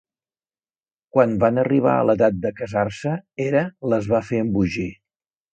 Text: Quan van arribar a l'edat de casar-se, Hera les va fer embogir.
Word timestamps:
Quan 1.17 1.35
van 1.43 1.59
arribar 1.65 1.93
a 1.97 2.07
l'edat 2.11 2.41
de 2.47 2.53
casar-se, 2.63 3.15
Hera 3.45 3.63
les 3.95 4.11
va 4.15 4.23
fer 4.31 4.45
embogir. 4.47 4.89